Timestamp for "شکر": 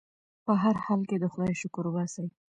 1.61-1.83